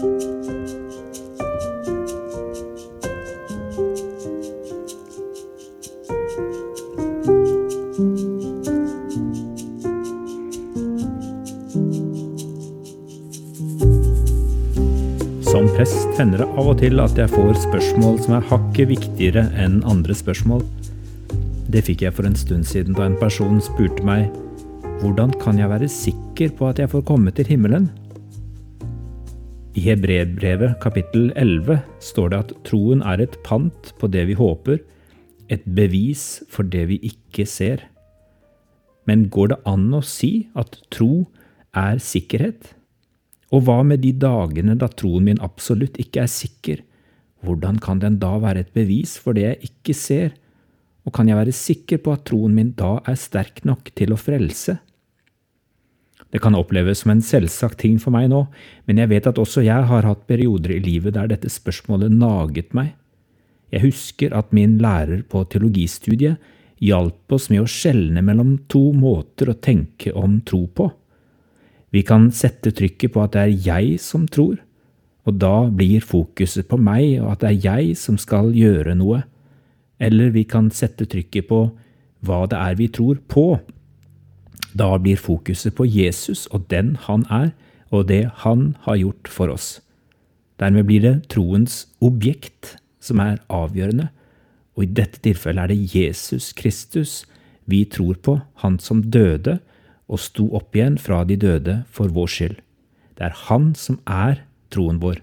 Som 0.00 0.08
prest 15.76 16.08
hender 16.16 16.38
det 16.40 16.48
av 16.48 16.64
og 16.64 16.78
til 16.80 16.96
at 17.04 17.18
jeg 17.20 17.28
får 17.28 17.60
spørsmål 17.66 18.16
som 18.24 18.38
er 18.38 18.48
hakket 18.48 18.88
viktigere 18.94 19.44
enn 19.60 19.82
andre 19.84 20.16
spørsmål. 20.16 20.64
Det 21.68 21.84
fikk 21.84 22.08
jeg 22.08 22.16
for 22.16 22.24
en 22.24 22.40
stund 22.40 22.64
siden 22.64 22.96
da 22.96 23.04
en 23.04 23.20
person 23.20 23.60
spurte 23.60 24.00
meg 24.00 24.32
hvordan 25.04 25.36
kan 25.44 25.60
jeg 25.60 25.68
være 25.68 25.92
sikker 25.92 26.56
på 26.56 26.72
at 26.72 26.80
jeg 26.80 26.88
får 26.88 27.04
komme 27.12 27.36
til 27.36 27.52
himmelen? 27.52 27.92
I 29.80 29.82
Hebrevbrevet 29.86 30.74
kapittel 30.82 31.30
11 31.40 31.78
står 32.04 32.32
det 32.32 32.38
at 32.42 32.50
troen 32.68 33.00
er 33.06 33.22
et 33.24 33.36
pant 33.46 33.92
på 33.96 34.10
det 34.12 34.26
vi 34.28 34.34
håper, 34.36 34.76
et 35.48 35.62
bevis 35.64 36.42
for 36.52 36.68
det 36.68 36.82
vi 36.90 36.98
ikke 37.06 37.46
ser. 37.48 37.86
Men 39.08 39.30
går 39.32 39.54
det 39.54 39.58
an 39.70 39.86
å 39.96 40.02
si 40.04 40.50
at 40.58 40.76
tro 40.92 41.30
er 41.72 41.96
sikkerhet? 41.96 42.74
Og 43.56 43.64
hva 43.64 43.78
med 43.86 44.04
de 44.04 44.12
dagene 44.12 44.76
da 44.76 44.90
troen 44.92 45.30
min 45.30 45.40
absolutt 45.40 45.96
ikke 46.02 46.26
er 46.26 46.34
sikker? 46.34 46.84
Hvordan 47.40 47.80
kan 47.80 48.04
den 48.04 48.20
da 48.20 48.34
være 48.42 48.66
et 48.66 48.76
bevis 48.76 49.16
for 49.16 49.38
det 49.38 49.46
jeg 49.46 49.72
ikke 49.72 49.96
ser? 49.96 50.36
Og 51.08 51.16
kan 51.16 51.30
jeg 51.30 51.40
være 51.40 51.56
sikker 51.56 52.04
på 52.04 52.18
at 52.18 52.28
troen 52.28 52.52
min 52.58 52.76
da 52.76 52.98
er 53.08 53.16
sterk 53.16 53.64
nok 53.64 53.94
til 53.96 54.12
å 54.12 54.20
frelse? 54.20 54.76
Det 56.30 56.38
kan 56.42 56.54
oppleves 56.54 57.02
som 57.02 57.10
en 57.14 57.24
selvsagt 57.24 57.80
ting 57.82 57.98
for 57.98 58.14
meg 58.14 58.28
nå, 58.30 58.44
men 58.86 59.02
jeg 59.02 59.10
vet 59.10 59.26
at 59.26 59.38
også 59.42 59.64
jeg 59.66 59.88
har 59.90 60.06
hatt 60.06 60.28
perioder 60.30 60.76
i 60.76 60.82
livet 60.84 61.16
der 61.16 61.30
dette 61.32 61.50
spørsmålet 61.50 62.14
naget 62.14 62.70
meg. 62.76 62.94
Jeg 63.70 63.84
husker 63.86 64.34
at 64.34 64.54
min 64.54 64.78
lærer 64.82 65.24
på 65.30 65.42
teologistudiet 65.50 66.38
hjalp 66.80 67.34
oss 67.34 67.50
med 67.52 67.64
å 67.64 67.68
skjelne 67.70 68.22
mellom 68.24 68.56
to 68.70 68.90
måter 68.96 69.50
å 69.50 69.58
tenke 69.58 70.14
om 70.16 70.40
tro 70.46 70.64
på. 70.66 70.88
Vi 71.90 72.02
kan 72.06 72.30
sette 72.34 72.72
trykket 72.74 73.14
på 73.14 73.22
at 73.24 73.34
det 73.34 73.42
er 73.42 73.66
jeg 73.66 73.98
som 74.02 74.26
tror, 74.30 74.60
og 75.26 75.36
da 75.42 75.66
blir 75.66 76.02
fokuset 76.02 76.68
på 76.70 76.78
meg 76.80 77.18
og 77.20 77.34
at 77.34 77.42
det 77.42 77.50
er 77.50 77.66
jeg 77.66 77.98
som 77.98 78.16
skal 78.18 78.54
gjøre 78.56 78.94
noe. 78.98 79.24
Eller 80.00 80.30
vi 80.32 80.46
kan 80.48 80.70
sette 80.72 81.04
trykket 81.10 81.50
på 81.50 81.64
hva 82.24 82.44
det 82.50 82.58
er 82.58 82.78
vi 82.78 82.88
tror 82.92 83.20
på. 83.28 83.60
Da 84.76 84.94
blir 84.98 85.18
fokuset 85.18 85.74
på 85.74 85.86
Jesus 85.86 86.46
og 86.54 86.68
den 86.70 86.96
han 87.06 87.26
er, 87.30 87.52
og 87.90 88.06
det 88.08 88.28
han 88.44 88.76
har 88.86 89.00
gjort 89.00 89.28
for 89.28 89.50
oss. 89.50 89.80
Dermed 90.60 90.86
blir 90.86 91.02
det 91.02 91.28
troens 91.32 91.86
objekt 92.04 92.76
som 93.02 93.20
er 93.22 93.40
avgjørende, 93.48 94.10
og 94.76 94.84
i 94.84 94.92
dette 95.00 95.18
tilfellet 95.24 95.64
er 95.64 95.72
det 95.72 95.94
Jesus 95.94 96.52
Kristus 96.56 97.24
vi 97.70 97.84
tror 97.84 98.18
på, 98.22 98.40
han 98.62 98.78
som 98.82 99.02
døde, 99.02 99.58
og 100.10 100.18
sto 100.18 100.48
opp 100.58 100.74
igjen 100.74 100.98
fra 100.98 101.22
de 101.24 101.36
døde 101.38 101.80
for 101.90 102.10
vår 102.10 102.30
skyld. 102.34 102.56
Det 103.14 103.28
er 103.28 103.36
Han 103.46 103.74
som 103.78 104.00
er 104.08 104.42
troen 104.72 104.98
vår. 105.02 105.20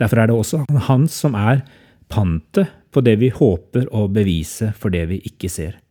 Derfor 0.00 0.22
er 0.22 0.30
det 0.30 0.36
også 0.36 0.64
Han 0.88 1.08
som 1.08 1.34
er 1.34 1.64
pantet 2.08 2.72
på 2.94 3.02
det 3.04 3.18
vi 3.20 3.28
håper 3.34 3.88
å 3.92 4.06
bevise 4.08 4.72
for 4.78 4.94
det 4.94 5.04
vi 5.10 5.20
ikke 5.28 5.50
ser. 5.50 5.83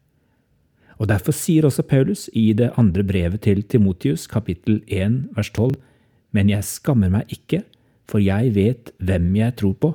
Og 1.03 1.09
Derfor 1.11 1.35
sier 1.35 1.65
også 1.67 1.83
Paulus 1.83 2.29
i 2.31 2.53
det 2.55 2.69
andre 2.79 3.03
brevet 3.03 3.41
til 3.43 3.59
Timotius, 3.67 4.23
kapittel 4.31 4.79
1, 4.87 5.35
vers 5.35 5.49
12, 5.51 5.75
Men 6.31 6.49
jeg 6.49 6.63
skammer 6.63 7.11
meg 7.11 7.27
ikke, 7.29 7.59
for 8.07 8.23
jeg 8.23 8.55
vet 8.55 8.93
hvem 9.03 9.35
jeg 9.35 9.55
tror 9.59 9.73
på. 9.73 9.89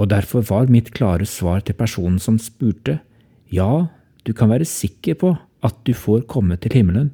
Og 0.00 0.08
derfor 0.10 0.40
var 0.48 0.72
mitt 0.72 0.90
klare 0.96 1.26
svar 1.28 1.60
til 1.60 1.76
personen 1.76 2.18
som 2.18 2.38
spurte, 2.38 2.98
ja, 3.52 3.86
du 4.26 4.32
kan 4.32 4.48
være 4.48 4.64
sikker 4.64 5.14
på 5.14 5.36
at 5.62 5.76
du 5.86 5.92
får 5.94 6.24
komme 6.26 6.56
til 6.56 6.72
himmelen, 6.72 7.12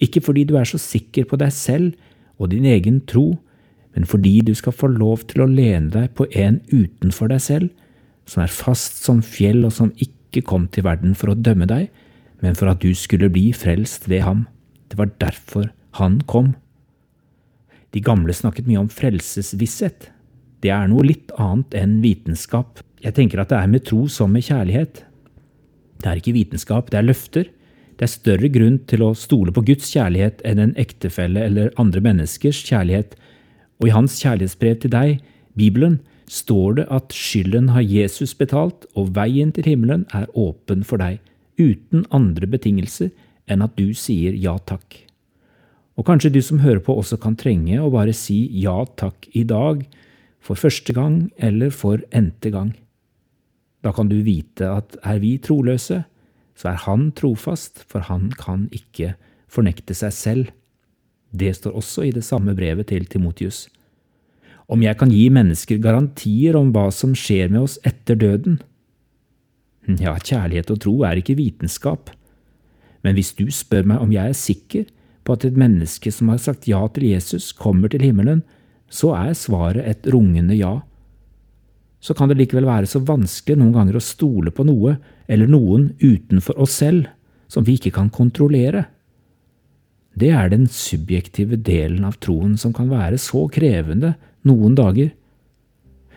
ikke 0.00 0.20
fordi 0.24 0.44
du 0.44 0.56
er 0.56 0.64
så 0.64 0.78
sikker 0.78 1.28
på 1.28 1.36
deg 1.36 1.52
selv 1.52 1.92
og 2.38 2.50
din 2.50 2.64
egen 2.64 3.00
tro, 3.06 3.36
men 3.94 4.04
fordi 4.08 4.40
du 4.40 4.54
skal 4.54 4.72
få 4.72 4.88
lov 4.88 5.28
til 5.28 5.44
å 5.44 5.50
lene 5.50 5.92
deg 5.92 6.10
på 6.16 6.26
en 6.32 6.60
utenfor 6.72 7.28
deg 7.28 7.40
selv, 7.40 7.68
som 8.26 8.42
er 8.42 8.52
fast 8.52 9.04
som 9.04 9.22
fjell 9.22 9.64
og 9.64 9.72
som 9.72 9.92
ikke 10.28 10.44
kom 10.46 10.68
til 10.72 10.86
verden 10.86 11.16
for 11.18 11.32
å 11.32 11.38
dømme 11.38 11.68
deg, 11.68 11.88
men 12.44 12.54
for 12.58 12.70
at 12.70 12.84
du 12.84 12.92
skulle 12.94 13.30
bli 13.32 13.50
frelst 13.56 14.06
ved 14.10 14.22
ham. 14.26 14.46
Det 14.88 14.98
var 15.00 15.10
derfor 15.20 15.70
han 15.98 16.20
kom. 16.30 16.54
De 17.96 18.04
gamle 18.04 18.34
snakket 18.36 18.68
mye 18.68 18.84
om 18.84 18.92
frelsesvisshet. 18.92 20.10
Det 20.62 20.70
er 20.74 20.88
noe 20.90 21.06
litt 21.06 21.32
annet 21.40 21.74
enn 21.78 21.98
vitenskap. 22.04 22.82
Jeg 23.02 23.16
tenker 23.16 23.40
at 23.42 23.52
det 23.52 23.60
er 23.60 23.70
med 23.70 23.86
tro 23.88 24.04
som 24.12 24.32
med 24.34 24.44
kjærlighet. 24.46 25.04
Det 25.98 26.10
er 26.10 26.20
ikke 26.20 26.36
vitenskap, 26.36 26.90
det 26.92 27.00
er 27.00 27.08
løfter. 27.08 27.48
Det 27.98 28.06
er 28.06 28.12
større 28.12 28.50
grunn 28.54 28.78
til 28.86 29.02
å 29.02 29.14
stole 29.18 29.54
på 29.54 29.64
Guds 29.66 29.88
kjærlighet 29.90 30.44
enn 30.46 30.60
en 30.62 30.76
ektefelle 30.78 31.42
eller 31.48 31.72
andre 31.82 32.02
menneskers 32.04 32.60
kjærlighet, 32.68 33.16
og 33.78 33.88
i 33.88 33.94
hans 33.94 34.14
kjærlighetsbrev 34.20 34.78
til 34.82 34.92
deg, 34.94 35.18
Bibelen, 35.58 35.98
står 36.28 36.78
det 36.78 36.86
at 36.92 37.14
skylden 37.14 37.70
har 37.74 37.84
Jesus 37.84 38.34
betalt, 38.36 38.86
og 38.94 39.14
veien 39.16 39.52
til 39.54 39.66
himmelen 39.68 40.06
er 40.14 40.28
åpen 40.36 40.84
for 40.86 41.00
deg, 41.00 41.20
uten 41.58 42.04
andre 42.14 42.46
betingelser 42.46 43.10
enn 43.48 43.64
at 43.64 43.76
du 43.78 43.90
sier 43.96 44.36
ja 44.36 44.56
takk. 44.68 45.00
Og 45.98 46.06
kanskje 46.06 46.30
du 46.30 46.42
som 46.44 46.60
hører 46.62 46.82
på 46.84 46.94
også 46.94 47.18
kan 47.18 47.36
trenge 47.38 47.80
å 47.82 47.90
bare 47.90 48.14
si 48.14 48.44
ja 48.62 48.84
takk 49.00 49.26
i 49.34 49.42
dag, 49.48 49.82
for 50.38 50.54
første 50.54 50.94
gang 50.94 51.26
eller 51.36 51.72
for 51.74 52.04
n-te 52.14 52.52
gang. 52.54 52.70
Da 53.82 53.90
kan 53.94 54.08
du 54.10 54.20
vite 54.22 54.68
at 54.70 54.94
er 55.02 55.18
vi 55.22 55.36
troløse, 55.42 56.04
så 56.58 56.70
er 56.72 56.78
han 56.86 57.10
trofast, 57.14 57.82
for 57.86 58.06
han 58.06 58.30
kan 58.38 58.66
ikke 58.74 59.14
fornekte 59.50 59.94
seg 59.94 60.14
selv. 60.14 60.54
Det 61.30 61.52
står 61.56 61.76
også 61.78 62.06
i 62.08 62.14
det 62.14 62.24
samme 62.26 62.54
brevet 62.58 62.88
til 62.90 63.06
Timotius. 63.06 63.66
Om 64.68 64.82
jeg 64.84 64.98
kan 65.00 65.12
gi 65.12 65.28
mennesker 65.32 65.80
garantier 65.80 66.56
om 66.58 66.72
hva 66.74 66.88
som 66.92 67.14
skjer 67.16 67.48
med 67.52 67.62
oss 67.64 67.78
etter 67.88 68.18
døden? 68.20 68.58
Ja, 69.88 70.12
kjærlighet 70.20 70.70
og 70.74 70.82
tro 70.84 70.94
er 71.08 71.16
ikke 71.16 71.38
vitenskap, 71.38 72.10
men 73.00 73.16
hvis 73.16 73.32
du 73.38 73.46
spør 73.54 73.86
meg 73.88 74.02
om 74.04 74.12
jeg 74.12 74.34
er 74.34 74.36
sikker 74.36 74.90
på 75.24 75.36
at 75.38 75.46
et 75.48 75.56
menneske 75.56 76.12
som 76.12 76.28
har 76.28 76.42
sagt 76.42 76.68
ja 76.68 76.82
til 76.92 77.08
Jesus, 77.08 77.54
kommer 77.56 77.88
til 77.88 78.04
himmelen, 78.04 78.42
så 78.92 79.14
er 79.16 79.32
svaret 79.36 79.88
et 79.88 80.12
rungende 80.12 80.56
ja 80.58 80.74
så 82.00 82.14
kan 82.14 82.30
det 82.30 82.38
likevel 82.38 82.66
være 82.68 82.86
så 82.86 83.00
vanskelig 83.02 83.58
noen 83.58 83.74
ganger 83.74 83.98
å 83.98 84.04
stole 84.04 84.52
på 84.54 84.66
noe 84.66 84.96
eller 85.30 85.50
noen 85.50 85.90
utenfor 85.98 86.60
oss 86.62 86.78
selv 86.78 87.08
som 87.50 87.64
vi 87.66 87.78
ikke 87.78 87.94
kan 87.96 88.10
kontrollere. 88.12 88.84
Det 90.18 90.30
er 90.34 90.50
den 90.50 90.66
subjektive 90.66 91.58
delen 91.62 92.06
av 92.08 92.16
troen 92.24 92.56
som 92.58 92.72
kan 92.74 92.90
være 92.90 93.20
så 93.22 93.44
krevende 93.54 94.16
noen 94.48 94.74
dager. 94.78 95.12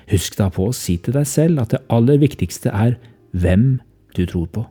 Husk 0.10 0.38
da 0.40 0.50
på 0.54 0.70
å 0.70 0.76
si 0.76 0.98
til 0.98 1.16
deg 1.16 1.28
selv 1.30 1.62
at 1.62 1.76
det 1.76 1.84
aller 1.94 2.18
viktigste 2.22 2.74
er 2.74 2.98
hvem 3.32 3.80
du 4.18 4.26
tror 4.26 4.48
på, 4.52 4.66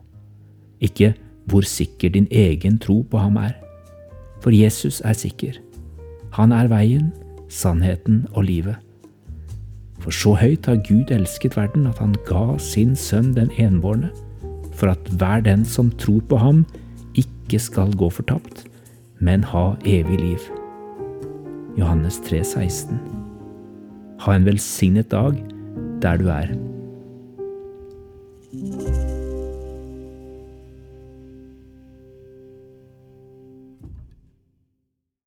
ikke 0.83 1.13
hvor 1.49 1.65
sikker 1.65 2.11
din 2.13 2.27
egen 2.29 2.77
tro 2.81 3.01
på 3.07 3.21
ham 3.21 3.39
er. 3.41 3.55
For 4.43 4.53
Jesus 4.53 4.99
er 5.05 5.15
sikker. 5.17 5.57
Han 6.37 6.53
er 6.55 6.69
veien, 6.71 7.11
sannheten 7.49 8.25
og 8.33 8.45
livet. 8.49 8.77
For 10.01 10.13
så 10.15 10.33
høyt 10.37 10.65
har 10.65 10.81
Gud 10.87 11.11
elsket 11.13 11.57
verden 11.57 11.87
at 11.89 12.01
han 12.01 12.15
ga 12.27 12.57
sin 12.61 12.95
sønn 12.97 13.33
den 13.37 13.51
enbårne, 13.61 14.09
for 14.73 14.93
at 14.93 15.11
hver 15.21 15.43
den 15.45 15.65
som 15.67 15.91
tror 16.01 16.21
på 16.29 16.39
ham, 16.41 16.65
ikke 17.17 17.59
skal 17.59 17.91
gå 17.97 18.09
fortapt, 18.09 18.65
men 19.21 19.43
ha 19.43 19.75
evig 19.85 20.19
liv. 20.19 20.49
Johannes 21.77 22.19
3, 22.25 22.43
16. 22.43 22.99
Ha 24.19 24.35
en 24.35 24.45
velsignet 24.45 25.11
dag 25.13 25.37
der 26.01 26.17
du 26.17 26.27
er. 26.33 26.51